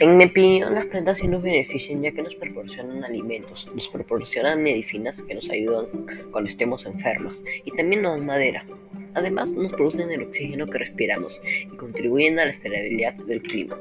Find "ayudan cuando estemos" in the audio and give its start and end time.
5.50-6.86